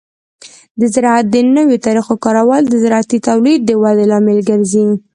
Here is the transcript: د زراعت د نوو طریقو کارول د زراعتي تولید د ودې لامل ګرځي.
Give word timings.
د 0.79 0.81
زراعت 0.93 1.25
د 1.29 1.35
نوو 1.55 1.75
طریقو 1.85 2.15
کارول 2.23 2.63
د 2.67 2.73
زراعتي 2.83 3.17
تولید 3.27 3.59
د 3.65 3.71
ودې 3.81 4.05
لامل 4.11 4.39
ګرځي. 4.49 4.85